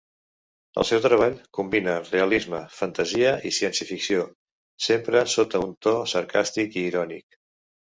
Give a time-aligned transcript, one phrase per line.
[0.83, 4.27] El seu treball combina realisme, fantasia i ciència-ficció,
[4.91, 7.43] sempre sota un to sarcàstic i irònic.